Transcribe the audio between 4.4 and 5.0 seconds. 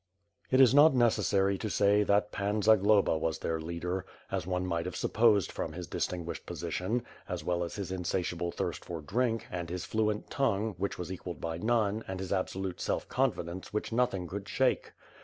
one might have